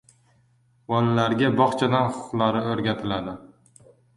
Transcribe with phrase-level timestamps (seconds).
[0.93, 3.37] Bolalarga bog‘chadan huquqlari o‘rgatiladi